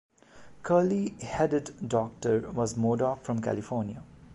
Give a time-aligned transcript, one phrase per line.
[0.63, 4.01] Curley Headed Doctor was Modoc from California.